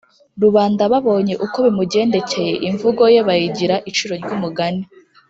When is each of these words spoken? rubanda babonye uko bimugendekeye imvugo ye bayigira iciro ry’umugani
rubanda 0.43 0.83
babonye 0.93 1.33
uko 1.45 1.57
bimugendekeye 1.65 2.53
imvugo 2.67 3.03
ye 3.13 3.21
bayigira 3.27 3.75
iciro 3.89 4.13
ry’umugani 4.21 4.83